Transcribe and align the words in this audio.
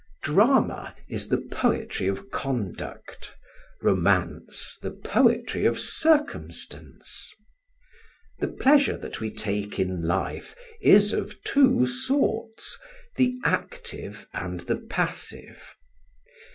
Drama 0.23 0.95
is 1.07 1.27
the 1.29 1.37
poetry 1.37 2.07
of 2.07 2.31
conduct, 2.31 3.35
romance 3.83 4.79
the 4.81 4.89
poetry 4.89 5.63
of 5.65 5.79
circumstance. 5.79 7.31
The 8.39 8.47
pleasure 8.47 8.97
that 8.97 9.19
we 9.19 9.29
take 9.31 9.77
in 9.77 10.01
life 10.07 10.55
is 10.81 11.13
of 11.13 11.39
two 11.43 11.85
sorts 11.85 12.79
the 13.15 13.37
active 13.43 14.27
and 14.33 14.61
the 14.61 14.77
passive. 14.77 15.75